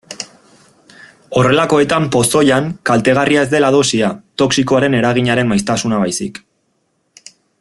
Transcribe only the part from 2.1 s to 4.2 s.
pozoian kaltegarria ez dela dosia,